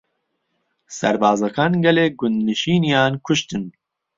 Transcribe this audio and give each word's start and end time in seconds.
سەربازەکان 0.99 1.73
گەلێک 1.85 2.13
گوندنشینیان 2.21 3.13
کوشتن. 3.25 3.63